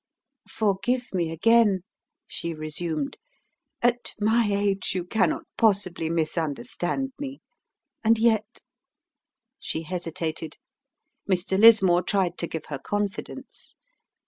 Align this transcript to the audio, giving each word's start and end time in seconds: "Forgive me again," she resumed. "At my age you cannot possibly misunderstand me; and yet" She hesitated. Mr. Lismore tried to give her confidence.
"Forgive 0.49 1.13
me 1.13 1.29
again," 1.31 1.81
she 2.25 2.55
resumed. 2.55 3.17
"At 3.83 4.15
my 4.19 4.47
age 4.51 4.95
you 4.95 5.03
cannot 5.03 5.43
possibly 5.57 6.09
misunderstand 6.09 7.13
me; 7.19 7.39
and 8.03 8.17
yet" 8.17 8.61
She 9.59 9.83
hesitated. 9.83 10.57
Mr. 11.29 11.55
Lismore 11.59 12.01
tried 12.01 12.39
to 12.39 12.47
give 12.47 12.65
her 12.69 12.79
confidence. 12.79 13.75